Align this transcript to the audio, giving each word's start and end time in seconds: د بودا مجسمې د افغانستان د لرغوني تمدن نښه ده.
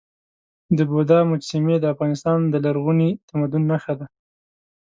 د 0.77 0.79
بودا 0.89 1.19
مجسمې 1.31 1.75
د 1.79 1.85
افغانستان 1.93 2.37
د 2.47 2.55
لرغوني 2.65 3.09
تمدن 3.29 3.61
نښه 3.71 3.93
ده. 3.99 4.05